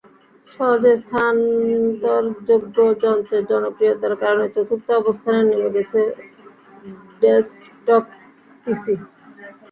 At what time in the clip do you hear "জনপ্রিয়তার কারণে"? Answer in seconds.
3.51-4.45